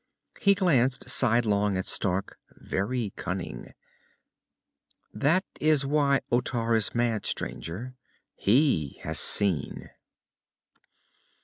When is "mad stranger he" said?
6.95-8.99